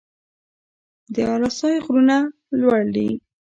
د 1.13 1.15
اله 1.33 1.49
سای 1.59 1.75
غرونه 1.85 2.17
لوړ 2.59 2.79
دي 2.95 3.09